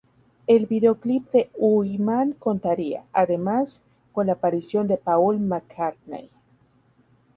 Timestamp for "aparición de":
4.33-4.97